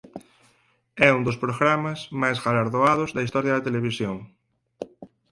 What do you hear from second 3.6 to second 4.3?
televisión.